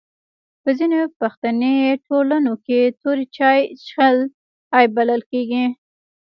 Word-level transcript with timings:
په 0.61 0.69
ځینو 0.77 0.99
پښتني 1.19 1.75
ټولنو 2.05 2.53
کي 2.65 2.79
توري 2.99 3.25
چای 3.37 3.59
چیښل 3.81 4.17
عیب 4.75 4.89
بلل 4.97 5.21
کیږي. 5.31 5.65